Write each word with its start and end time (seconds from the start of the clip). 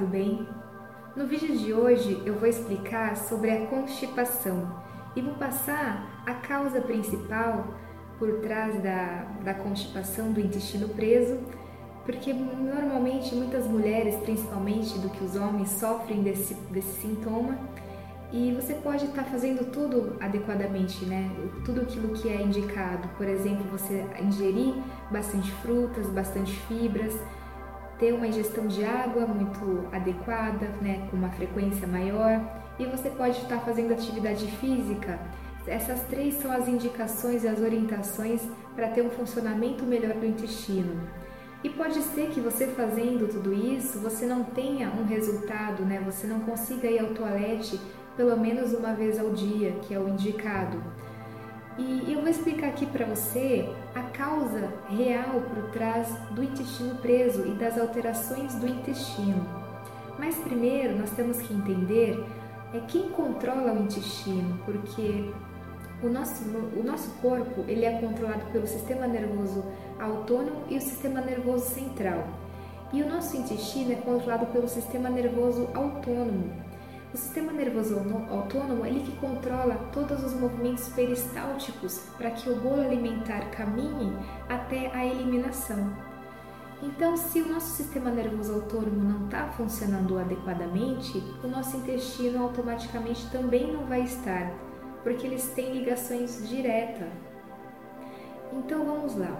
tudo 0.00 0.12
bem? 0.12 0.48
No 1.14 1.26
vídeo 1.26 1.54
de 1.58 1.74
hoje 1.74 2.22
eu 2.24 2.38
vou 2.38 2.48
explicar 2.48 3.14
sobre 3.18 3.50
a 3.50 3.66
constipação 3.66 4.82
e 5.14 5.20
vou 5.20 5.34
passar 5.34 6.24
a 6.26 6.32
causa 6.36 6.80
principal 6.80 7.74
por 8.18 8.40
trás 8.40 8.82
da, 8.82 9.26
da 9.44 9.52
constipação 9.52 10.32
do 10.32 10.40
intestino 10.40 10.88
preso, 10.88 11.38
porque 12.06 12.32
normalmente 12.32 13.34
muitas 13.34 13.66
mulheres, 13.66 14.16
principalmente 14.22 14.98
do 15.00 15.10
que 15.10 15.22
os 15.22 15.36
homens, 15.36 15.68
sofrem 15.68 16.22
desse, 16.22 16.54
desse 16.70 17.02
sintoma 17.02 17.58
e 18.32 18.52
você 18.52 18.72
pode 18.72 19.04
estar 19.04 19.24
tá 19.24 19.30
fazendo 19.30 19.70
tudo 19.70 20.16
adequadamente, 20.18 21.04
né? 21.04 21.30
Tudo 21.62 21.82
aquilo 21.82 22.14
que 22.14 22.26
é 22.26 22.40
indicado. 22.40 23.06
Por 23.18 23.28
exemplo, 23.28 23.64
você 23.70 24.06
ingerir 24.18 24.74
bastante 25.10 25.50
frutas, 25.56 26.06
bastante 26.06 26.52
fibras, 26.52 27.14
ter 28.00 28.14
uma 28.14 28.26
ingestão 28.26 28.66
de 28.66 28.82
água 28.82 29.26
muito 29.26 29.86
adequada, 29.92 30.66
né, 30.80 31.06
com 31.10 31.16
uma 31.18 31.28
frequência 31.28 31.86
maior, 31.86 32.40
e 32.78 32.86
você 32.86 33.10
pode 33.10 33.36
estar 33.36 33.60
fazendo 33.60 33.92
atividade 33.92 34.46
física. 34.52 35.20
Essas 35.66 36.00
três 36.04 36.34
são 36.34 36.50
as 36.50 36.66
indicações 36.66 37.44
e 37.44 37.48
as 37.48 37.60
orientações 37.60 38.40
para 38.74 38.88
ter 38.88 39.02
um 39.02 39.10
funcionamento 39.10 39.84
melhor 39.84 40.14
do 40.14 40.24
intestino. 40.24 41.06
E 41.62 41.68
pode 41.68 42.00
ser 42.00 42.30
que 42.30 42.40
você 42.40 42.66
fazendo 42.68 43.28
tudo 43.28 43.52
isso, 43.52 43.98
você 43.98 44.24
não 44.24 44.44
tenha 44.44 44.88
um 44.88 45.04
resultado, 45.04 45.84
né? 45.84 46.02
Você 46.06 46.26
não 46.26 46.40
consiga 46.40 46.88
ir 46.88 47.00
ao 47.00 47.08
toalete 47.08 47.78
pelo 48.16 48.34
menos 48.38 48.72
uma 48.72 48.94
vez 48.94 49.18
ao 49.18 49.30
dia, 49.30 49.72
que 49.82 49.92
é 49.92 50.00
o 50.00 50.08
indicado. 50.08 50.82
E 51.80 52.12
eu 52.12 52.20
vou 52.20 52.28
explicar 52.28 52.68
aqui 52.68 52.84
para 52.84 53.06
você 53.06 53.66
a 53.94 54.02
causa 54.02 54.70
real 54.86 55.40
por 55.40 55.70
trás 55.70 56.08
do 56.32 56.44
intestino 56.44 56.96
preso 56.96 57.46
e 57.46 57.52
das 57.52 57.78
alterações 57.78 58.54
do 58.56 58.68
intestino. 58.68 59.46
Mas 60.18 60.36
primeiro 60.36 60.98
nós 60.98 61.10
temos 61.12 61.38
que 61.38 61.54
entender 61.54 62.22
é 62.74 62.80
quem 62.80 63.08
controla 63.08 63.72
o 63.72 63.82
intestino, 63.82 64.60
porque 64.66 65.32
o 66.02 66.08
nosso, 66.08 66.44
o 66.78 66.82
nosso 66.84 67.10
corpo 67.22 67.64
ele 67.66 67.86
é 67.86 67.98
controlado 67.98 68.44
pelo 68.52 68.66
sistema 68.66 69.06
nervoso 69.06 69.64
autônomo 69.98 70.64
e 70.68 70.76
o 70.76 70.80
sistema 70.82 71.22
nervoso 71.22 71.64
central. 71.64 72.28
E 72.92 73.02
o 73.02 73.08
nosso 73.08 73.38
intestino 73.38 73.92
é 73.92 73.96
controlado 73.96 74.46
pelo 74.46 74.68
sistema 74.68 75.08
nervoso 75.08 75.66
autônomo, 75.72 76.52
o 77.12 77.16
sistema 77.16 77.50
nervoso 77.52 77.98
autônomo 78.30 78.84
é 78.84 78.88
ele 78.88 79.00
que 79.00 79.16
controla 79.16 79.74
todos 79.92 80.22
os 80.22 80.32
movimentos 80.34 80.88
peristálticos 80.90 81.98
para 82.16 82.30
que 82.30 82.48
o 82.48 82.54
bolo 82.56 82.82
alimentar 82.82 83.50
caminhe 83.50 84.16
até 84.48 84.94
a 84.94 85.04
eliminação. 85.04 85.92
Então, 86.82 87.16
se 87.16 87.42
o 87.42 87.52
nosso 87.52 87.76
sistema 87.76 88.10
nervoso 88.10 88.54
autônomo 88.54 89.02
não 89.02 89.26
está 89.26 89.48
funcionando 89.48 90.18
adequadamente, 90.18 91.18
o 91.42 91.48
nosso 91.48 91.76
intestino 91.76 92.42
automaticamente 92.44 93.28
também 93.30 93.72
não 93.72 93.86
vai 93.86 94.02
estar, 94.02 94.50
porque 95.02 95.26
eles 95.26 95.48
têm 95.48 95.74
ligações 95.74 96.48
diretas. 96.48 97.08
Então, 98.52 98.84
vamos 98.84 99.16
lá. 99.16 99.36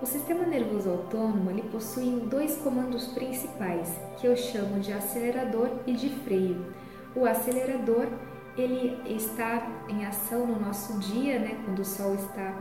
O 0.00 0.06
sistema 0.06 0.44
nervoso 0.44 0.90
autônomo 0.90 1.50
ele 1.50 1.62
possui 1.62 2.20
dois 2.28 2.56
comandos 2.58 3.06
principais, 3.08 3.90
que 4.20 4.26
eu 4.26 4.36
chamo 4.36 4.78
de 4.78 4.92
acelerador 4.92 5.70
e 5.86 5.94
de 5.94 6.10
freio. 6.10 6.83
O 7.14 7.24
acelerador 7.26 8.08
ele 8.56 9.00
está 9.06 9.66
em 9.88 10.04
ação 10.06 10.46
no 10.46 10.60
nosso 10.60 10.98
dia, 10.98 11.38
né? 11.38 11.60
Quando 11.64 11.80
o 11.80 11.84
sol 11.84 12.14
está 12.14 12.54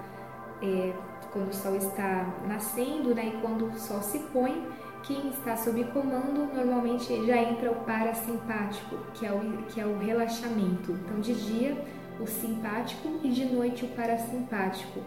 é, 0.62 0.94
quando 1.32 1.50
o 1.50 1.54
sol 1.54 1.76
está 1.76 2.34
nascendo, 2.48 3.14
né? 3.14 3.34
E 3.34 3.42
quando 3.42 3.66
o 3.66 3.80
sol 3.80 4.02
se 4.02 4.20
põe, 4.20 4.68
quem 5.02 5.30
está 5.30 5.58
sob 5.58 5.84
comando 5.86 6.54
normalmente 6.54 7.26
já 7.26 7.38
entra 7.38 7.72
o 7.72 7.76
parasimpático, 7.84 8.96
que 9.14 9.26
é 9.26 9.32
o, 9.32 9.64
que 9.64 9.82
é 9.82 9.86
o 9.86 9.98
relaxamento. 9.98 10.92
Então, 10.92 11.20
de 11.20 11.34
dia, 11.34 11.78
o 12.20 12.28
simpático 12.28 13.20
e 13.24 13.30
de 13.30 13.46
noite, 13.46 13.84
o 13.84 13.90
parasimpático, 13.90 15.02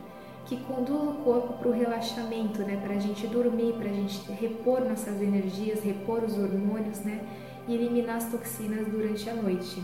que 0.44 0.56
conduz 0.59 1.09
o 1.09 1.15
corpo 1.22 1.54
para 1.54 1.69
o 1.69 1.72
relaxamento, 1.72 2.62
né? 2.62 2.78
Para 2.82 2.94
a 2.94 2.99
gente 2.99 3.26
dormir, 3.26 3.72
para 3.75 3.88
a 3.88 3.93
gente 3.93 4.31
repor 4.32 4.81
nossas 4.81 5.20
energias, 5.20 5.82
repor 5.82 6.22
os 6.22 6.37
hormônios, 6.37 7.00
né? 7.00 7.25
E 7.66 7.75
eliminar 7.75 8.16
as 8.16 8.31
toxinas 8.31 8.87
durante 8.87 9.28
a 9.28 9.34
noite. 9.34 9.82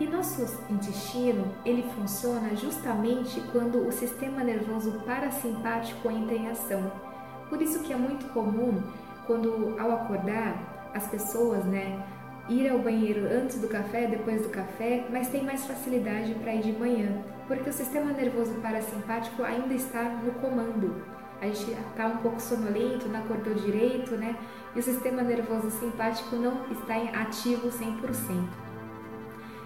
E 0.00 0.06
nosso 0.06 0.42
intestino, 0.68 1.54
ele 1.64 1.84
funciona 1.94 2.54
justamente 2.56 3.40
quando 3.52 3.86
o 3.86 3.92
sistema 3.92 4.42
nervoso 4.42 5.00
parasimpático 5.06 6.10
entra 6.10 6.34
em 6.34 6.48
ação. 6.48 6.90
Por 7.48 7.62
isso 7.62 7.80
que 7.80 7.92
é 7.92 7.96
muito 7.96 8.26
comum 8.32 8.82
quando 9.26 9.76
ao 9.78 9.92
acordar 9.92 10.90
as 10.92 11.06
pessoas, 11.06 11.64
né, 11.64 12.04
ir 12.48 12.68
ao 12.68 12.78
banheiro 12.78 13.26
antes 13.26 13.60
do 13.60 13.68
café, 13.68 14.06
depois 14.06 14.42
do 14.42 14.48
café, 14.48 15.06
mas 15.10 15.28
tem 15.28 15.44
mais 15.44 15.64
facilidade 15.64 16.34
para 16.34 16.54
ir 16.54 16.62
de 16.62 16.72
manhã, 16.72 17.22
porque 17.46 17.70
o 17.70 17.72
sistema 17.72 18.12
nervoso 18.12 18.54
parasimpático 18.54 19.42
ainda 19.42 19.74
está 19.74 20.02
no 20.02 20.32
comando 20.34 21.02
a 21.44 21.48
gente 21.48 21.72
está 21.72 22.06
um 22.06 22.16
pouco 22.18 22.40
sonolento, 22.40 23.08
não 23.08 23.20
acordou 23.20 23.54
direito, 23.54 24.16
né? 24.16 24.36
E 24.74 24.78
o 24.78 24.82
sistema 24.82 25.22
nervoso 25.22 25.70
simpático 25.70 26.36
não 26.36 26.66
está 26.70 26.96
em 26.96 27.14
ativo 27.14 27.68
100%. 27.68 28.48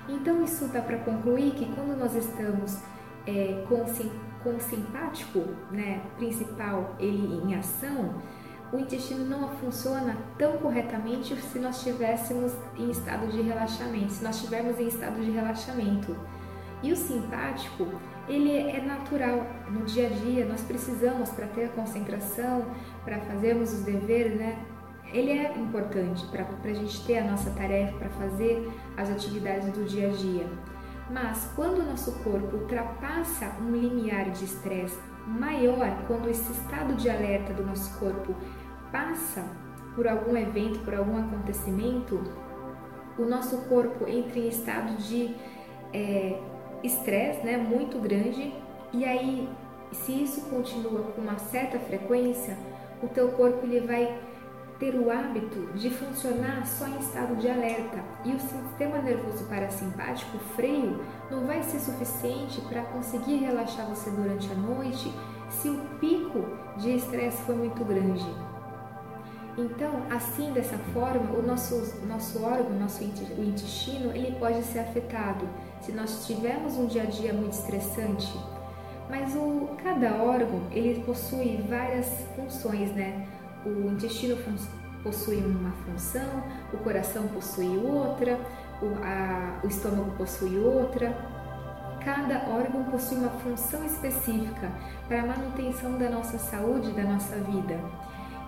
Então, 0.09 0.43
isso 0.43 0.67
dá 0.69 0.81
para 0.81 0.99
concluir 0.99 1.53
que 1.53 1.67
quando 1.75 1.97
nós 1.97 2.15
estamos 2.15 2.83
é, 3.27 3.65
com, 3.69 3.85
com 4.43 4.57
o 4.57 4.61
simpático 4.61 5.41
né, 5.71 6.03
principal 6.17 6.97
ele 6.99 7.43
em 7.45 7.55
ação, 7.55 8.15
o 8.73 8.79
intestino 8.79 9.25
não 9.25 9.49
funciona 9.57 10.17
tão 10.39 10.59
corretamente 10.59 11.35
se 11.37 11.59
nós 11.59 11.77
estivéssemos 11.77 12.53
em 12.77 12.91
estado 12.91 13.27
de 13.29 13.41
relaxamento, 13.41 14.13
se 14.13 14.25
nós 14.25 14.37
estivermos 14.37 14.79
em 14.79 14.89
estado 14.89 15.21
de 15.21 15.31
relaxamento. 15.31 16.17
E 16.83 16.93
o 16.93 16.97
simpático, 16.97 17.87
ele 18.29 18.57
é 18.57 18.81
natural 18.83 19.47
no 19.71 19.85
dia 19.85 20.07
a 20.07 20.11
dia, 20.11 20.45
nós 20.45 20.61
precisamos 20.63 21.31
para 21.31 21.47
ter 21.47 21.65
a 21.65 21.69
concentração, 21.69 22.67
para 23.05 23.19
fazermos 23.21 23.73
os 23.73 23.81
deveres, 23.81 24.39
né? 24.39 24.65
Ele 25.13 25.31
é 25.31 25.57
importante 25.57 26.27
para 26.27 26.45
a 26.45 26.75
gente 26.75 27.05
ter 27.07 27.19
a 27.19 27.25
nossa 27.25 27.51
tarefa, 27.51 27.97
para 27.97 28.11
fazer 28.11 28.71
as 28.97 29.11
atividades 29.11 29.73
do 29.73 29.85
dia 29.85 30.09
a 30.09 30.11
dia. 30.11 30.47
Mas 31.11 31.51
quando 31.57 31.79
o 31.79 31.83
nosso 31.83 32.13
corpo 32.23 32.57
ultrapassa 32.57 33.57
um 33.63 33.75
limiar 33.75 34.31
de 34.31 34.45
estresse 34.45 34.99
maior, 35.27 36.05
quando 36.07 36.29
esse 36.29 36.53
estado 36.53 36.95
de 36.95 37.09
alerta 37.09 37.55
do 37.55 37.65
nosso 37.65 37.99
corpo 37.99 38.35
passa 38.93 39.45
por 39.95 40.07
algum 40.07 40.37
evento, 40.37 40.81
por 40.81 40.95
algum 40.95 41.19
acontecimento, 41.19 42.23
o 43.19 43.25
nosso 43.25 43.57
corpo 43.63 44.07
entra 44.07 44.39
em 44.39 44.49
estado 44.49 44.95
de 44.99 45.35
é, 45.95 46.39
estresse 46.83 47.45
né, 47.45 47.57
muito 47.57 47.99
grande 47.99 48.53
e 48.93 49.05
aí 49.05 49.49
se 49.93 50.23
isso 50.23 50.43
continua 50.43 51.03
com 51.03 51.21
uma 51.21 51.39
certa 51.39 51.79
frequência, 51.79 52.57
o 53.03 53.09
teu 53.09 53.31
corpo 53.33 53.65
ele 53.65 53.81
vai 53.81 54.19
ter 54.79 54.95
o 54.95 55.11
hábito 55.11 55.73
de 55.75 55.91
funcionar 55.91 56.65
só 56.67 56.87
em 56.87 56.99
estado 56.99 57.35
de 57.37 57.49
alerta 57.49 57.99
e 58.25 58.33
o 58.33 58.39
sistema 58.39 58.99
nervoso 58.99 59.45
parasimpático, 59.47 60.37
o 60.37 60.41
freio, 60.55 61.05
não 61.31 61.47
vai 61.47 61.63
ser 61.63 61.81
suficiente 61.81 62.61
para 62.63 62.83
conseguir 62.83 63.37
relaxar 63.37 63.87
você 63.87 64.11
durante 64.11 64.51
a 64.53 64.55
noite 64.55 65.13
se 65.51 65.69
o 65.69 65.79
pico 65.99 66.45
de 66.77 66.95
estresse 66.95 67.43
for 67.43 67.57
muito 67.57 67.85
grande. 67.85 68.48
Então, 69.59 70.05
assim, 70.09 70.53
dessa 70.53 70.79
forma, 70.95 71.37
o 71.37 71.43
nosso, 71.43 71.75
nosso 72.07 72.45
órgão, 72.45 72.79
nosso 72.79 73.03
o 73.03 73.43
intestino, 73.43 74.13
ele 74.15 74.37
pode 74.39 74.63
ser 74.63 74.79
afetado 74.79 75.49
se 75.81 75.91
nós 75.91 76.25
tivermos 76.29 76.77
um 76.77 76.87
dia 76.87 77.03
a 77.03 77.07
dia 77.07 77.33
muito 77.33 77.55
estressante. 77.55 78.33
Mas 79.11 79.35
o, 79.35 79.71
cada 79.83 80.23
órgão, 80.23 80.63
ele 80.71 81.03
possui 81.03 81.61
várias 81.69 82.07
funções, 82.37 82.93
né? 82.93 83.27
O 83.67 83.91
intestino 83.91 84.37
possui 85.03 85.39
uma 85.39 85.73
função, 85.85 86.45
o 86.73 86.77
coração 86.79 87.27
possui 87.27 87.77
outra, 87.79 88.39
o, 88.81 88.95
a, 89.03 89.59
o 89.65 89.67
estômago 89.67 90.13
possui 90.13 90.57
outra. 90.57 91.13
Cada 92.05 92.49
órgão 92.49 92.85
possui 92.85 93.19
uma 93.19 93.31
função 93.41 93.85
específica 93.85 94.71
para 95.09 95.21
a 95.21 95.27
manutenção 95.27 95.99
da 95.99 96.09
nossa 96.09 96.39
saúde, 96.39 96.93
da 96.93 97.03
nossa 97.03 97.35
vida. 97.37 97.77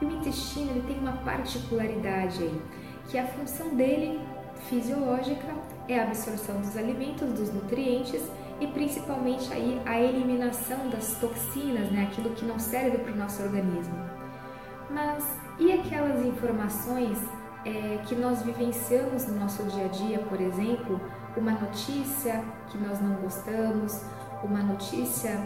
E 0.01 0.05
o 0.05 0.11
intestino 0.11 0.71
ele 0.71 0.83
tem 0.87 0.99
uma 0.99 1.13
particularidade 1.13 2.43
aí, 2.43 2.63
que 3.09 3.19
a 3.19 3.27
função 3.27 3.75
dele 3.75 4.21
fisiológica 4.69 5.49
é 5.89 5.99
a 5.99 6.05
absorção 6.05 6.61
dos 6.61 6.77
alimentos, 6.77 7.33
dos 7.33 7.53
nutrientes 7.53 8.23
e 8.61 8.67
principalmente 8.67 9.53
aí 9.53 9.81
a 9.87 10.01
eliminação 10.01 10.89
das 10.91 11.17
toxinas, 11.19 11.91
né, 11.91 12.09
aquilo 12.11 12.31
que 12.31 12.45
não 12.45 12.59
serve 12.59 12.99
para 12.99 13.13
o 13.13 13.17
nosso 13.17 13.43
organismo. 13.43 13.95
Mas 14.91 15.25
e 15.59 15.73
aquelas 15.73 16.25
informações 16.25 17.19
é, 17.65 17.99
que 18.07 18.15
nós 18.15 18.43
vivenciamos 18.43 19.27
no 19.27 19.39
nosso 19.39 19.63
dia 19.65 19.85
a 19.85 19.89
dia, 19.89 20.19
por 20.21 20.41
exemplo, 20.41 21.01
uma 21.37 21.53
notícia 21.53 22.43
que 22.69 22.79
nós 22.79 23.01
não 23.01 23.15
gostamos, 23.17 24.03
uma 24.43 24.63
notícia 24.63 25.39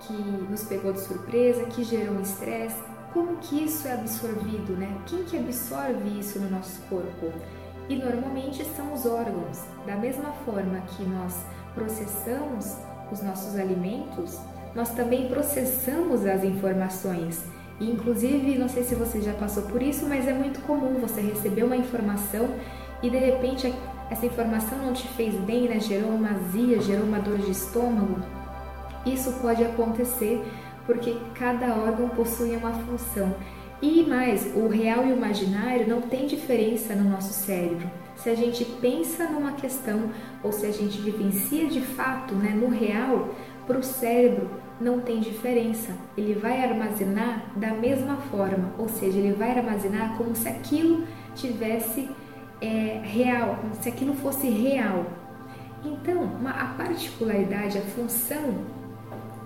que 0.00 0.12
nos 0.12 0.64
pegou 0.64 0.92
de 0.92 1.00
surpresa, 1.00 1.64
que 1.66 1.84
gerou 1.84 2.16
um 2.16 2.20
estresse, 2.20 2.80
como 3.12 3.36
que 3.38 3.64
isso 3.64 3.88
é 3.88 3.92
absorvido, 3.92 4.76
né? 4.76 4.96
Quem 5.06 5.24
que 5.24 5.36
absorve 5.36 6.18
isso 6.18 6.38
no 6.38 6.50
nosso 6.50 6.80
corpo? 6.82 7.32
E 7.88 7.96
normalmente 7.96 8.64
são 8.76 8.92
os 8.92 9.06
órgãos. 9.06 9.62
Da 9.86 9.96
mesma 9.96 10.32
forma 10.44 10.80
que 10.80 11.02
nós 11.04 11.44
processamos 11.74 12.76
os 13.10 13.22
nossos 13.22 13.56
alimentos, 13.56 14.38
nós 14.74 14.90
também 14.90 15.28
processamos 15.28 16.26
as 16.26 16.44
informações. 16.44 17.42
E, 17.80 17.90
inclusive, 17.90 18.58
não 18.58 18.68
sei 18.68 18.82
se 18.82 18.94
você 18.94 19.20
já 19.20 19.32
passou 19.32 19.62
por 19.64 19.82
isso, 19.82 20.06
mas 20.06 20.26
é 20.26 20.32
muito 20.32 20.60
comum 20.62 21.00
você 21.00 21.20
receber 21.20 21.62
uma 21.62 21.76
informação 21.76 22.48
e 23.02 23.08
de 23.08 23.18
repente 23.18 23.72
essa 24.10 24.26
informação 24.26 24.78
não 24.78 24.92
te 24.92 25.06
fez 25.08 25.34
bem, 25.34 25.68
né? 25.68 25.78
gerou 25.78 26.10
uma 26.10 26.30
azia, 26.30 26.80
gerou 26.80 27.04
uma 27.04 27.20
dor 27.20 27.38
de 27.38 27.50
estômago. 27.50 28.20
Isso 29.06 29.32
pode 29.40 29.62
acontecer 29.62 30.44
porque 30.88 31.14
cada 31.34 31.74
órgão 31.74 32.08
possui 32.08 32.56
uma 32.56 32.72
função. 32.72 33.36
E 33.82 34.02
mais, 34.04 34.56
o 34.56 34.68
real 34.68 35.04
e 35.04 35.12
o 35.12 35.16
imaginário 35.16 35.86
não 35.86 36.00
tem 36.00 36.26
diferença 36.26 36.94
no 36.94 37.10
nosso 37.10 37.34
cérebro. 37.34 37.88
Se 38.16 38.30
a 38.30 38.34
gente 38.34 38.64
pensa 38.64 39.24
numa 39.24 39.52
questão 39.52 40.10
ou 40.42 40.50
se 40.50 40.64
a 40.64 40.72
gente 40.72 40.98
vivencia 40.98 41.66
de 41.66 41.82
fato 41.82 42.34
né, 42.34 42.50
no 42.50 42.68
real, 42.68 43.34
para 43.66 43.78
o 43.78 43.82
cérebro 43.82 44.48
não 44.80 44.98
tem 45.00 45.20
diferença. 45.20 45.92
Ele 46.16 46.32
vai 46.32 46.64
armazenar 46.64 47.52
da 47.54 47.74
mesma 47.74 48.16
forma, 48.16 48.72
ou 48.78 48.88
seja, 48.88 49.18
ele 49.18 49.34
vai 49.34 49.58
armazenar 49.58 50.16
como 50.16 50.34
se 50.34 50.48
aquilo 50.48 51.04
tivesse 51.36 52.08
é, 52.62 53.02
real, 53.04 53.58
como 53.60 53.74
se 53.74 53.90
aquilo 53.90 54.14
fosse 54.14 54.48
real. 54.48 55.04
Então, 55.84 56.22
uma, 56.22 56.50
a 56.50 56.64
particularidade, 56.74 57.76
a 57.76 57.82
função 57.82 58.78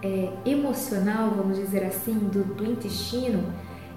é, 0.02 0.32
emocional, 0.44 1.30
vamos 1.30 1.56
dizer 1.56 1.84
assim, 1.84 2.14
do, 2.14 2.44
do 2.54 2.64
intestino 2.64 3.42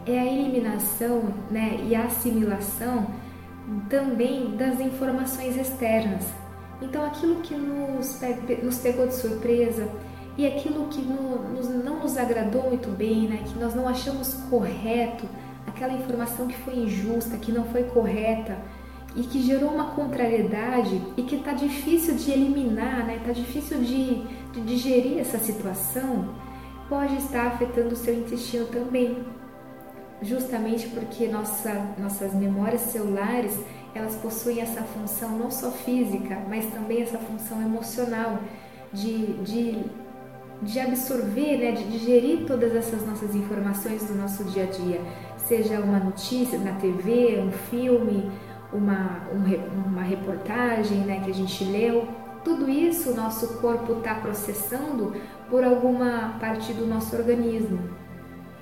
é 0.06 0.20
a 0.20 0.26
eliminação 0.26 1.34
né, 1.50 1.80
e 1.88 1.96
a 1.96 2.04
assimilação 2.04 3.08
também 3.90 4.56
das 4.56 4.80
informações 4.80 5.58
externas. 5.58 6.26
Então, 6.82 7.04
aquilo 7.04 7.38
que 7.38 7.56
nos, 7.56 8.20
nos 8.62 8.78
pegou 8.78 9.08
de 9.08 9.16
surpresa 9.16 9.90
e 10.38 10.46
aquilo 10.46 10.88
que 10.90 11.02
nos, 11.02 11.70
não 11.70 12.02
nos 12.02 12.18
agradou 12.18 12.64
muito 12.64 12.90
bem, 12.90 13.28
né, 13.28 13.44
que 13.46 13.58
nós 13.58 13.74
não 13.74 13.88
achamos 13.88 14.34
correto, 14.50 15.26
aquela 15.66 15.94
informação 15.94 16.48
que 16.48 16.58
foi 16.58 16.76
injusta, 16.76 17.38
que 17.38 17.52
não 17.52 17.66
foi 17.66 17.84
correta 17.84 18.58
e 19.16 19.24
que 19.24 19.42
gerou 19.42 19.70
uma 19.70 19.92
contrariedade 19.92 21.02
e 21.16 21.24
que 21.24 21.36
está 21.36 21.54
difícil 21.54 22.16
de 22.16 22.32
eliminar, 22.32 23.00
está 23.00 23.06
né, 23.06 23.22
tá 23.26 23.32
difícil 23.32 23.78
de, 23.80 24.24
de 24.52 24.62
digerir 24.62 25.20
essa 25.20 25.40
situação, 25.40 26.36
pode 26.90 27.16
estar 27.16 27.48
afetando 27.48 27.94
o 27.94 27.98
seu 27.98 28.14
intestino 28.14 28.66
também. 28.68 29.18
Justamente 30.22 30.88
porque 30.88 31.28
nossa, 31.28 31.74
nossas 31.98 32.34
memórias 32.34 32.82
celulares 32.82 33.58
elas 33.94 34.16
possuem 34.16 34.60
essa 34.60 34.82
função 34.82 35.38
não 35.38 35.50
só 35.50 35.72
física, 35.72 36.38
mas 36.50 36.66
também 36.66 37.02
essa 37.02 37.18
função 37.18 37.62
emocional 37.62 38.40
de, 38.92 39.34
de, 39.44 39.86
de 40.62 40.80
absorver, 40.80 41.58
né, 41.58 41.72
de 41.72 41.84
digerir 41.86 42.46
todas 42.46 42.76
essas 42.76 43.06
nossas 43.06 43.34
informações 43.34 44.04
do 44.04 44.16
nosso 44.16 44.44
dia 44.46 44.64
a 44.64 44.68
dia, 44.68 45.02
seja 45.38 45.80
uma 45.80 46.00
notícia 46.00 46.60
na 46.60 46.74
TV, 46.74 47.40
um 47.40 47.52
filme, 47.52 48.30
uma, 48.76 49.22
um, 49.34 49.88
uma 49.88 50.02
reportagem 50.02 51.00
né, 51.00 51.22
que 51.24 51.32
a 51.32 51.34
gente 51.34 51.64
leu. 51.64 52.08
Tudo 52.44 52.70
isso 52.70 53.12
o 53.12 53.16
nosso 53.16 53.60
corpo 53.60 53.94
está 53.94 54.16
processando 54.16 55.16
por 55.50 55.64
alguma 55.64 56.38
parte 56.40 56.74
do 56.74 56.86
nosso 56.86 57.16
organismo. 57.16 57.80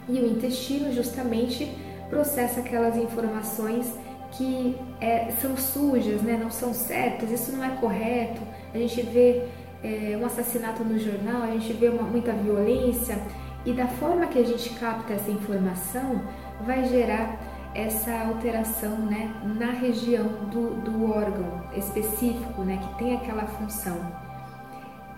E 0.07 0.19
o 0.19 0.25
intestino 0.25 0.92
justamente 0.92 1.75
processa 2.10 2.60
aquelas 2.60 2.95
informações 2.98 3.94
que 4.31 4.75
é, 5.00 5.31
são 5.42 5.56
sujas, 5.56 6.21
né? 6.21 6.39
não 6.42 6.50
são 6.50 6.74
certas, 6.74 7.31
isso 7.31 7.51
não 7.51 7.63
é 7.63 7.69
correto. 7.77 8.42
A 8.74 8.77
gente 8.77 9.01
vê 9.01 9.44
é, 9.83 10.18
um 10.19 10.25
assassinato 10.25 10.83
no 10.83 10.98
jornal, 10.98 11.44
a 11.44 11.51
gente 11.51 11.74
vê 11.74 11.89
uma, 11.89 12.04
muita 12.04 12.31
violência 12.31 13.18
e 13.66 13.71
da 13.71 13.88
forma 13.88 14.27
que 14.27 14.39
a 14.39 14.44
gente 14.44 14.69
capta 14.71 15.13
essa 15.13 15.31
informação 15.31 16.21
vai 16.66 16.83
gerar 16.86 17.39
essa 17.75 18.11
alteração 18.25 18.97
né, 18.97 19.33
na 19.43 19.71
região 19.71 20.27
do, 20.51 20.81
do 20.81 21.11
órgão 21.11 21.63
específico 21.75 22.61
né, 22.61 22.77
que 22.77 22.97
tem 22.97 23.15
aquela 23.15 23.45
função. 23.45 23.97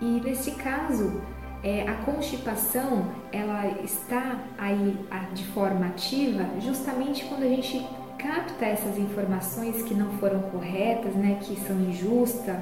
E 0.00 0.20
nesse 0.20 0.52
caso, 0.52 1.20
é, 1.62 1.88
a 1.88 1.94
constipação 2.04 3.06
ela 3.32 3.66
está 3.82 4.40
aí 4.58 4.98
de 5.32 5.44
forma 5.46 5.86
ativa 5.86 6.44
justamente 6.60 7.24
quando 7.24 7.42
a 7.42 7.48
gente 7.48 7.86
capta 8.18 8.64
essas 8.64 8.98
informações 8.98 9.82
que 9.82 9.94
não 9.94 10.10
foram 10.18 10.40
corretas, 10.42 11.14
né, 11.14 11.38
que 11.42 11.56
são 11.60 11.78
injustas, 11.80 12.56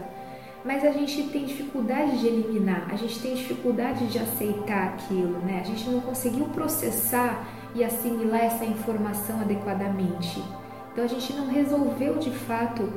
mas 0.65 0.83
a 0.83 0.91
gente 0.91 1.25
tem 1.25 1.45
dificuldade 1.45 2.19
de 2.19 2.27
eliminar, 2.27 2.89
a 2.91 2.97
gente 2.97 3.21
tem 3.21 3.35
dificuldade 3.35 4.07
de 4.07 4.19
aceitar 4.19 4.95
aquilo, 4.95 5.39
né? 5.41 5.61
A 5.61 5.65
gente 5.65 5.89
não 5.91 6.01
conseguiu 6.01 6.47
processar 6.47 7.47
e 7.75 7.83
assimilar 7.83 8.45
essa 8.45 8.65
informação 8.65 9.41
adequadamente. 9.41 10.43
Então 10.93 11.05
a 11.05 11.09
gente 11.09 11.33
não 11.33 11.49
resolveu 11.49 12.19
de 12.19 12.31
fato 12.31 12.93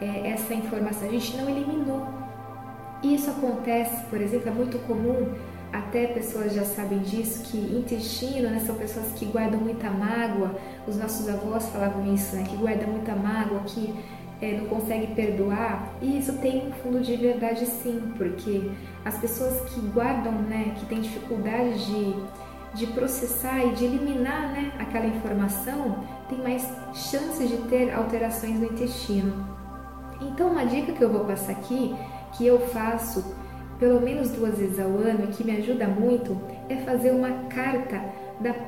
é, 0.00 0.30
essa 0.30 0.54
informação, 0.54 1.08
a 1.08 1.10
gente 1.10 1.36
não 1.36 1.48
eliminou. 1.48 2.06
Isso 3.02 3.30
acontece, 3.30 4.04
por 4.04 4.20
exemplo, 4.20 4.48
é 4.48 4.52
muito 4.52 4.78
comum, 4.86 5.32
até 5.72 6.06
pessoas 6.08 6.52
já 6.52 6.64
sabem 6.64 6.98
disso, 6.98 7.44
que 7.44 7.56
intestino 7.56 8.50
né, 8.50 8.60
são 8.66 8.74
pessoas 8.74 9.12
que 9.12 9.24
guardam 9.26 9.60
muita 9.60 9.90
mágoa, 9.90 10.56
os 10.86 10.96
nossos 10.96 11.28
avós 11.28 11.66
falavam 11.68 12.12
isso, 12.12 12.36
né, 12.36 12.44
que 12.48 12.56
guardam 12.56 12.88
muita 12.88 13.14
mágoa, 13.14 13.60
que 13.60 13.94
é, 14.42 14.56
não 14.56 14.66
consegue 14.66 15.14
perdoar, 15.14 15.92
e 16.02 16.18
isso 16.18 16.32
tem 16.38 16.66
um 16.66 16.72
fundo 16.72 17.00
de 17.00 17.14
verdade 17.16 17.66
sim, 17.66 18.12
porque 18.16 18.70
as 19.04 19.18
pessoas 19.18 19.60
que 19.70 19.80
guardam, 19.80 20.32
né, 20.32 20.74
que 20.78 20.86
têm 20.86 21.00
dificuldade 21.00 21.86
de, 21.86 22.14
de 22.74 22.86
processar 22.88 23.64
e 23.64 23.74
de 23.74 23.84
eliminar 23.84 24.52
né, 24.52 24.72
aquela 24.78 25.06
informação, 25.06 26.04
tem 26.28 26.38
mais 26.38 26.66
chances 26.94 27.48
de 27.48 27.56
ter 27.68 27.92
alterações 27.92 28.58
no 28.58 28.66
intestino. 28.66 29.44
Então, 30.20 30.50
uma 30.50 30.64
dica 30.64 30.92
que 30.92 31.02
eu 31.02 31.10
vou 31.10 31.24
passar 31.24 31.52
aqui 31.52 31.94
que 32.36 32.46
eu 32.46 32.60
faço 32.68 33.34
pelo 33.78 34.00
menos 34.00 34.30
duas 34.30 34.58
vezes 34.58 34.78
ao 34.78 34.90
ano 34.90 35.24
e 35.24 35.32
que 35.34 35.42
me 35.42 35.56
ajuda 35.56 35.86
muito 35.86 36.38
é 36.68 36.76
fazer 36.76 37.10
uma 37.10 37.30
carta 37.48 38.00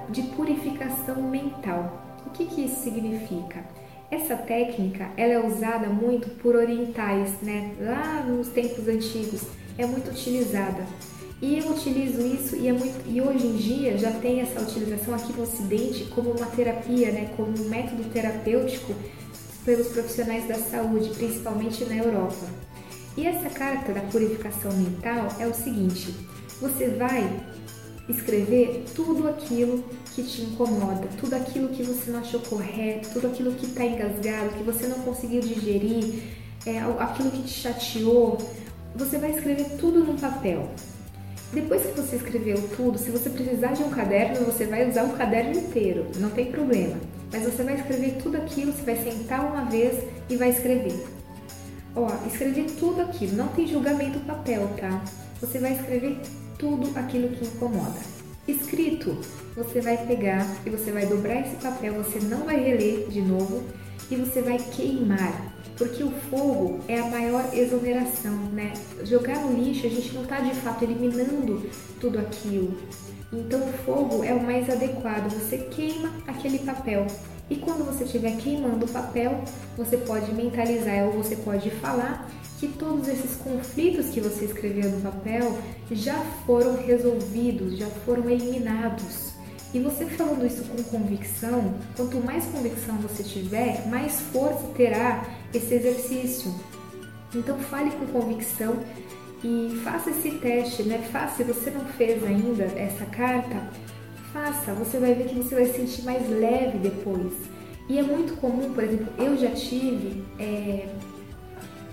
de 0.09 0.23
purificação 0.23 1.23
mental. 1.23 2.03
O 2.27 2.31
que, 2.31 2.47
que 2.47 2.65
isso 2.65 2.83
significa? 2.83 3.63
Essa 4.11 4.37
técnica 4.37 5.11
ela 5.17 5.33
é 5.33 5.47
usada 5.47 5.89
muito 5.89 6.29
por 6.43 6.55
orientais, 6.55 7.41
né? 7.43 7.75
Lá 7.81 8.23
nos 8.23 8.49
tempos 8.49 8.89
antigos 8.89 9.47
é 9.79 9.87
muito 9.87 10.11
utilizada. 10.11 10.85
E 11.43 11.59
eu 11.59 11.73
utilizo 11.73 12.25
isso 12.25 12.55
e, 12.55 12.69
é 12.69 12.73
muito, 12.73 13.03
e 13.05 13.21
hoje 13.21 13.45
em 13.45 13.57
dia 13.57 13.99
já 13.99 14.13
tem 14.13 14.41
essa 14.41 14.61
utilização 14.61 15.13
aqui 15.13 15.33
no 15.33 15.43
Ocidente 15.43 16.05
como 16.05 16.31
uma 16.31 16.47
terapia, 16.47 17.11
né? 17.11 17.33
como 17.37 17.51
um 17.61 17.69
método 17.69 18.05
terapêutico 18.11 18.95
pelos 19.65 19.89
profissionais 19.89 20.47
da 20.47 20.55
saúde, 20.55 21.11
principalmente 21.11 21.85
na 21.85 21.97
Europa. 21.97 22.47
E 23.17 23.27
essa 23.27 23.51
carta 23.51 23.93
da 23.93 24.03
purificação 24.03 24.73
mental 24.75 25.27
é 25.41 25.47
o 25.49 25.53
seguinte: 25.53 26.15
você 26.61 26.91
vai 26.91 27.29
escrever 28.09 28.85
tudo 28.95 29.27
aquilo 29.27 29.85
que 30.15 30.23
te 30.23 30.43
incomoda, 30.43 31.09
tudo 31.21 31.35
aquilo 31.35 31.71
que 31.71 31.83
você 31.83 32.13
não 32.13 32.21
achou 32.21 32.39
correto, 32.39 33.11
tudo 33.15 33.27
aquilo 33.27 33.53
que 33.55 33.67
está 33.67 33.85
engasgado, 33.85 34.51
que 34.51 34.63
você 34.63 34.87
não 34.87 35.01
conseguiu 35.01 35.41
digerir, 35.41 36.23
é, 36.65 36.79
aquilo 37.01 37.33
que 37.33 37.43
te 37.43 37.51
chateou. 37.51 38.39
Você 38.95 39.19
vai 39.19 39.33
escrever 39.33 39.77
tudo 39.77 40.05
num 40.05 40.17
papel. 40.17 40.71
Depois 41.53 41.83
que 41.83 42.01
você 42.01 42.17
escreveu 42.17 42.57
tudo, 42.77 42.97
se 42.97 43.11
você 43.11 43.29
precisar 43.29 43.73
de 43.73 43.83
um 43.83 43.91
caderno, 43.91 44.47
você 44.47 44.65
vai 44.65 44.89
usar 44.89 45.05
o 45.05 45.13
caderno 45.13 45.53
inteiro, 45.53 46.07
não 46.17 46.31
tem 46.31 46.51
problema. 46.51 46.97
Mas 47.31 47.43
você 47.43 47.63
vai 47.63 47.75
escrever 47.75 48.17
tudo 48.23 48.39
aquilo, 48.39 48.73
você 48.73 48.83
vai 48.83 48.97
sentar 48.97 49.45
uma 49.45 49.67
vez 49.67 50.03
e 50.31 50.37
vai 50.37 50.49
escrever. 50.49 51.05
Ó, 51.95 52.09
escrever 52.27 52.71
tudo 52.79 53.03
aquilo, 53.03 53.37
não 53.37 53.49
tem 53.49 53.67
julgamento 53.67 54.19
papel, 54.21 54.67
tá? 54.79 55.05
Você 55.43 55.59
vai 55.59 55.75
escrever 55.75 56.17
tudo 56.59 56.91
aquilo 56.99 57.29
que 57.29 57.45
incomoda. 57.45 58.01
Escrito, 58.49 59.19
você 59.55 59.83
vai 59.83 59.99
pegar 60.07 60.47
e 60.65 60.71
você 60.71 60.91
vai 60.91 61.05
dobrar 61.05 61.41
esse 61.41 61.57
papel, 61.57 61.95
você 62.03 62.19
não 62.21 62.47
vai 62.47 62.57
reler 62.57 63.09
de 63.09 63.21
novo 63.21 63.63
e 64.13 64.17
você 64.17 64.43
vai 64.43 64.59
queimar, 64.59 65.55
porque 65.77 66.03
o 66.03 66.11
fogo 66.11 66.81
é 66.87 66.99
a 66.99 67.07
maior 67.07 67.49
exoneração, 67.55 68.37
né? 68.53 68.75
Jogar 69.05 69.39
no 69.39 69.59
lixo, 69.59 69.87
a 69.87 69.91
gente 69.91 70.13
não 70.13 70.23
está 70.23 70.41
de 70.41 70.55
fato 70.57 70.85
eliminando 70.85 71.69
tudo 71.99 72.19
aquilo. 72.19 72.77
Então 73.33 73.61
o 73.61 73.73
fogo 73.85 74.23
é 74.23 74.35
o 74.35 74.43
mais 74.43 74.69
adequado, 74.69 75.33
você 75.33 75.57
queima 75.57 76.11
aquele 76.27 76.59
papel 76.59 77.07
e 77.49 77.57
quando 77.57 77.85
você 77.85 78.05
estiver 78.05 78.37
queimando 78.37 78.85
o 78.85 78.89
papel, 78.89 79.43
você 79.77 79.97
pode 79.97 80.33
mentalizar 80.35 81.07
ou 81.07 81.13
você 81.13 81.37
pode 81.37 81.71
falar 81.71 82.29
que 82.59 82.69
todos 82.69 83.09
esses 83.09 83.37
conflitos 83.37 84.11
que 84.11 84.21
você 84.21 84.45
escreveu 84.45 84.91
no 84.91 85.01
papel 85.01 85.59
já 85.91 86.19
foram 86.47 86.77
resolvidos, 86.77 87.77
já 87.77 87.89
foram 88.07 88.29
eliminados. 88.29 89.32
E 89.75 89.81
você 89.81 90.05
falando 90.05 90.47
isso 90.47 90.63
com 90.65 90.83
convicção, 90.83 91.75
quanto 91.97 92.19
mais 92.19 92.45
convicção 92.47 92.97
você 92.97 93.23
tiver, 93.23 93.87
mais 93.89 94.21
força 94.21 94.67
terá 94.77 95.25
esse 95.55 95.75
exercício. 95.75 96.55
Então 97.35 97.59
fale 97.59 97.91
com 97.93 98.07
convicção 98.07 98.77
e 99.43 99.81
faça 99.83 100.11
esse 100.11 100.33
teste, 100.33 100.83
né? 100.83 100.99
Faça, 101.11 101.37
se 101.37 101.45
você 101.45 101.71
não 101.71 101.87
fez 101.87 102.23
ainda 102.23 102.65
essa 102.65 103.07
carta, 103.07 103.71
faça, 104.33 104.75
você 104.75 104.99
vai 104.99 105.15
ver 105.15 105.29
que 105.29 105.37
você 105.37 105.55
vai 105.55 105.67
se 105.67 105.79
sentir 105.79 106.05
mais 106.05 106.29
leve 106.29 106.79
depois. 106.79 107.33
E 107.89 107.99
é 107.99 108.03
muito 108.03 108.37
comum, 108.41 108.73
por 108.73 108.85
exemplo, 108.85 109.09
eu 109.19 109.37
já 109.37 109.51
tive, 109.51 110.23
é, 110.39 110.87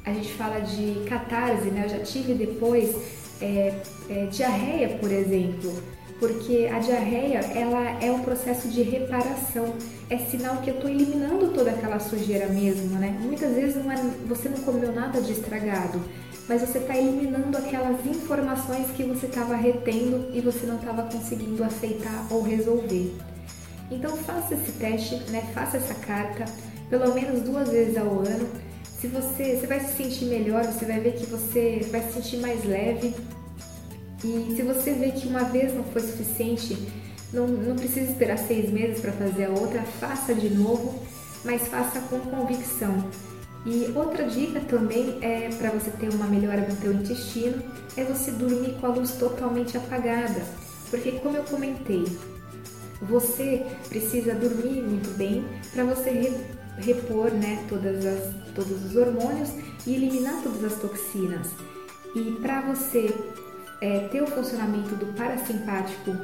a 0.06 0.14
gente 0.14 0.34
fala 0.34 0.60
de 0.60 1.06
catarse, 1.08 1.70
né? 1.70 1.86
Eu 1.86 1.90
já 1.90 2.00
tive 2.00 2.34
depois 2.34 2.94
é, 3.42 3.74
é, 4.10 4.26
diarreia, 4.26 4.98
por 4.98 5.12
exemplo, 5.12 5.74
porque 6.20 6.70
a 6.72 6.80
diarreia 6.80 7.40
ela 7.56 8.04
é 8.04 8.12
um 8.12 8.20
processo 8.20 8.68
de 8.68 8.82
reparação, 8.82 9.74
é 10.10 10.18
sinal 10.18 10.58
que 10.58 10.70
eu 10.70 10.76
estou 10.76 10.90
eliminando 10.90 11.48
toda 11.50 11.72
aquela 11.72 12.00
sujeira 12.00 12.48
mesmo, 12.48 13.00
né? 13.00 13.18
Muitas 13.22 13.56
vezes 13.56 13.84
não 13.84 13.92
é, 13.92 13.96
você 14.28 14.50
não 14.50 14.58
comeu 14.60 14.92
nada 14.92 15.22
de 15.22 15.32
estragado, 15.32 16.02
mas 16.48 16.62
você 16.62 16.80
está 16.80 16.98
eliminando 16.98 17.58
aquelas 17.58 18.06
informações 18.06 18.92
que 18.92 19.04
você 19.04 19.28
estava 19.28 19.56
retendo 19.56 20.30
e 20.34 20.42
você 20.42 20.66
não 20.66 20.76
estava 20.76 21.04
conseguindo 21.04 21.64
aceitar 21.64 22.28
ou 22.30 22.42
resolver. 22.42 23.16
Então 23.90 24.16
faça 24.18 24.56
esse 24.56 24.74
teste, 24.74 25.16
né? 25.32 25.42
Faça 25.54 25.78
essa 25.78 25.94
carta 25.96 26.46
pelo 26.90 27.14
menos 27.14 27.42
duas 27.42 27.70
vezes 27.70 27.96
ao 27.98 28.20
ano. 28.20 28.48
Se 29.00 29.08
você, 29.08 29.56
você 29.56 29.68
vai 29.68 29.80
se 29.80 29.96
sentir 29.96 30.26
melhor, 30.26 30.66
você 30.66 30.86
vai 30.86 31.00
ver 31.00 31.14
que 31.14 31.26
você 31.26 31.88
vai 31.90 32.02
se 32.02 32.14
sentir 32.14 32.38
mais 32.38 32.66
leve. 32.66 33.16
E 34.24 34.54
se 34.56 34.62
você 34.64 34.94
vê 34.94 35.12
que 35.12 35.28
uma 35.28 35.44
vez 35.44 35.74
não 35.74 35.84
foi 35.86 36.02
suficiente, 36.02 36.78
não, 37.32 37.48
não 37.48 37.76
precisa 37.76 38.12
esperar 38.12 38.38
seis 38.38 38.70
meses 38.70 39.00
para 39.00 39.12
fazer 39.14 39.46
a 39.46 39.50
outra, 39.50 39.82
faça 39.84 40.34
de 40.34 40.50
novo, 40.50 41.02
mas 41.46 41.68
faça 41.68 42.02
com 42.02 42.20
convicção. 42.20 43.10
E 43.66 43.92
outra 43.96 44.26
dica 44.26 44.60
também 44.62 45.18
é 45.22 45.50
para 45.50 45.70
você 45.72 45.92
ter 45.92 46.10
uma 46.14 46.26
melhora 46.26 46.62
no 46.62 46.76
teu 46.78 46.94
intestino, 46.94 47.62
é 47.96 48.04
você 48.04 48.32
dormir 48.32 48.78
com 48.80 48.88
a 48.88 48.90
luz 48.90 49.12
totalmente 49.12 49.78
apagada. 49.78 50.42
Porque 50.90 51.12
como 51.14 51.38
eu 51.38 51.44
comentei, 51.44 52.06
você 53.02 53.66
precisa 53.88 54.34
dormir 54.34 54.82
muito 54.82 55.16
bem 55.18 55.46
para 55.72 55.84
você 55.84 56.34
repor 56.78 57.32
né, 57.32 57.64
todas 57.70 58.06
as, 58.06 58.34
todos 58.56 58.86
os 58.86 58.96
hormônios 58.96 59.50
e 59.86 59.94
eliminar 59.94 60.42
todas 60.42 60.64
as 60.64 60.80
toxinas. 60.80 61.48
E 62.16 62.32
para 62.42 62.62
você 62.62 63.14
é, 63.82 64.08
ter 64.12 64.22
o 64.22 64.28
funcionamento 64.28 64.96
do 64.96 65.06
parasimpático 65.14 66.16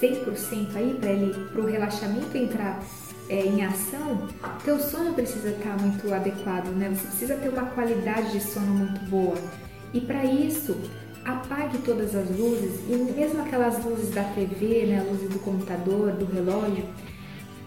100% 0.00 0.76
aí, 0.76 0.96
para 1.00 1.10
ele, 1.10 1.48
para 1.50 1.60
o 1.60 1.66
relaxamento 1.66 2.36
entrar 2.36 2.80
é, 3.28 3.40
em 3.40 3.64
ação, 3.64 4.28
teu 4.64 4.78
sono 4.78 5.12
precisa 5.14 5.50
estar 5.50 5.76
tá 5.76 5.82
muito 5.82 6.12
adequado, 6.12 6.68
né? 6.68 6.88
Você 6.90 7.06
precisa 7.06 7.34
ter 7.36 7.48
uma 7.48 7.66
qualidade 7.66 8.32
de 8.32 8.40
sono 8.40 8.66
muito 8.66 9.00
boa. 9.10 9.36
E 9.92 10.00
para 10.00 10.24
isso, 10.24 10.76
apague 11.24 11.78
todas 11.78 12.14
as 12.14 12.28
luzes, 12.30 12.80
e 12.88 12.94
mesmo 13.12 13.42
aquelas 13.42 13.84
luzes 13.84 14.10
da 14.14 14.24
TV, 14.24 14.86
né, 14.86 15.04
luzes 15.08 15.28
do 15.28 15.38
computador, 15.40 16.12
do 16.12 16.24
relógio, 16.24 16.84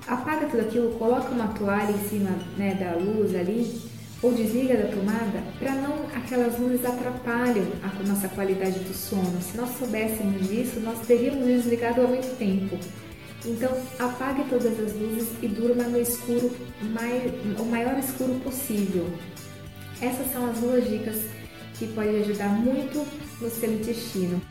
apaga 0.07 0.47
tudo 0.47 0.61
aquilo, 0.61 0.91
coloca 0.97 1.29
uma 1.29 1.47
toalha 1.49 1.91
em 1.91 2.07
cima 2.09 2.29
né, 2.57 2.75
da 2.75 2.97
luz 2.97 3.35
ali, 3.35 3.81
ou 4.21 4.33
desliga 4.33 4.77
da 4.77 4.87
tomada, 4.87 5.43
aquelas 6.31 6.57
luzes 6.57 6.85
atrapalham 6.85 7.67
a 7.83 8.03
nossa 8.07 8.29
qualidade 8.29 8.79
do 8.79 8.93
sono. 8.93 9.41
Se 9.41 9.57
nós 9.57 9.69
soubéssemos 9.77 10.47
disso, 10.47 10.79
nós 10.79 10.97
teríamos 11.05 11.45
desligado 11.45 12.01
há 12.01 12.07
muito 12.07 12.37
tempo. 12.37 12.79
Então, 13.45 13.69
apague 13.99 14.45
todas 14.49 14.79
as 14.79 14.93
luzes 14.93 15.27
e 15.41 15.47
durma 15.49 15.83
no 15.83 15.99
escuro, 15.99 16.55
o 17.59 17.65
maior 17.65 17.99
escuro 17.99 18.39
possível. 18.39 19.11
Essas 19.99 20.31
são 20.31 20.49
as 20.49 20.57
duas 20.59 20.87
dicas 20.87 21.17
que 21.77 21.87
podem 21.87 22.21
ajudar 22.21 22.47
muito 22.47 23.05
no 23.41 23.49
seu 23.49 23.73
intestino. 23.73 24.41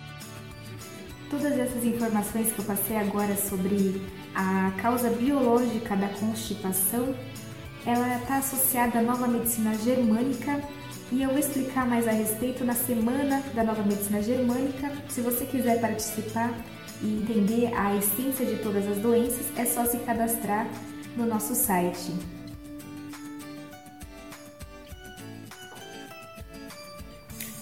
Todas 1.30 1.58
essas 1.58 1.82
informações 1.82 2.52
que 2.52 2.58
eu 2.58 2.64
passei 2.66 2.96
agora 2.99 3.34
sobre 3.37 4.02
a 4.34 4.70
causa 4.82 5.08
biológica 5.08 5.96
da 5.96 6.08
constipação, 6.08 7.14
ela 7.87 8.16
está 8.18 8.37
associada 8.37 8.99
à 8.99 9.02
nova 9.02 9.26
medicina 9.26 9.75
germânica 9.76 10.60
e 11.12 11.23
eu 11.23 11.31
vou 11.31 11.38
explicar 11.38 11.87
mais 11.87 12.07
a 12.07 12.12
respeito 12.12 12.64
na 12.64 12.75
semana 12.75 13.43
da 13.55 13.64
nova 13.64 13.83
medicina 13.83 14.23
germânica. 14.23 14.93
Se 15.09 15.21
você 15.21 15.45
quiser 15.45 15.81
participar, 15.81 16.55
e 17.02 17.23
entender 17.23 17.75
a 17.75 17.97
essência 17.97 18.45
de 18.45 18.57
todas 18.57 18.87
as 18.87 18.99
doenças, 18.99 19.47
é 19.57 19.64
só 19.64 19.85
se 19.85 19.99
cadastrar 19.99 20.69
no 21.17 21.26
nosso 21.26 21.55
site. 21.55 22.12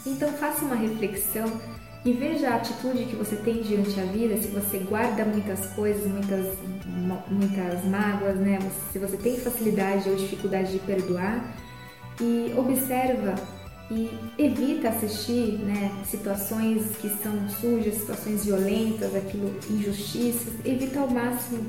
Então 0.04 0.32
faça 0.32 0.64
uma 0.64 0.74
reflexão 0.74 1.60
e 2.04 2.12
veja 2.12 2.50
a 2.50 2.56
atitude 2.56 3.04
que 3.04 3.16
você 3.16 3.36
tem 3.36 3.62
diante 3.62 4.00
a 4.00 4.04
vida, 4.04 4.36
se 4.38 4.48
você 4.48 4.78
guarda 4.78 5.24
muitas 5.24 5.66
coisas, 5.74 6.06
muitas, 6.06 6.56
muitas 7.28 7.84
mágoas, 7.84 8.36
né? 8.36 8.58
se 8.90 8.98
você 8.98 9.16
tem 9.16 9.38
facilidade 9.38 10.08
ou 10.08 10.16
dificuldade 10.16 10.72
de 10.72 10.78
perdoar 10.80 11.54
e 12.20 12.52
observa 12.56 13.34
e 13.90 14.10
evita 14.36 14.90
assistir 14.90 15.58
né, 15.60 15.90
situações 16.04 16.94
que 17.00 17.08
são 17.22 17.48
sujas, 17.48 17.94
situações 17.94 18.44
violentas, 18.44 19.14
aquilo, 19.14 19.54
injustiças, 19.70 20.52
evita 20.64 21.00
ao 21.00 21.08
máximo 21.08 21.64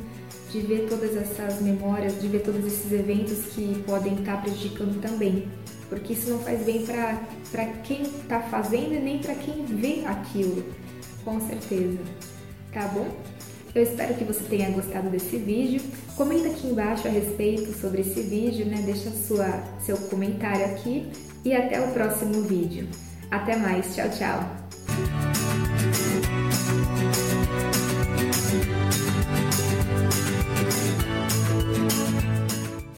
de 0.52 0.60
ver 0.62 0.88
todas 0.90 1.16
essas 1.16 1.62
memórias, 1.62 2.20
de 2.20 2.28
ver 2.28 2.42
todos 2.42 2.66
esses 2.66 2.92
eventos 2.92 3.38
que 3.54 3.82
podem 3.86 4.16
estar 4.16 4.42
prejudicando 4.42 5.00
também, 5.00 5.48
porque 5.88 6.14
isso 6.14 6.30
não 6.30 6.40
faz 6.40 6.62
bem 6.64 6.86
para 6.86 7.66
quem 7.84 8.02
está 8.02 8.42
fazendo 8.42 8.94
e 8.96 9.00
nem 9.00 9.20
para 9.20 9.36
quem 9.36 9.64
vê 9.66 10.04
aquilo, 10.06 10.66
com 11.24 11.40
certeza, 11.40 12.00
tá 12.74 12.88
bom? 12.88 13.08
Eu 13.74 13.84
espero 13.84 14.16
que 14.16 14.24
você 14.24 14.44
tenha 14.46 14.72
gostado 14.72 15.10
desse 15.10 15.38
vídeo. 15.38 15.82
Comenta 16.16 16.48
aqui 16.48 16.68
embaixo 16.68 17.08
a 17.08 17.12
respeito 17.12 17.72
sobre 17.80 18.02
esse 18.02 18.22
vídeo, 18.22 18.66
né? 18.66 18.82
Deixa 18.86 19.12
sua, 19.12 19.64
seu 19.80 19.98
comentário 19.98 20.66
aqui 20.66 21.12
e 21.46 21.54
até 21.54 21.80
o 21.80 21.92
próximo 21.92 22.42
vídeo. 22.42 22.88
Até 23.30 23.56
mais, 23.56 23.96
tchau, 23.96 24.10
tchau! 24.10 24.59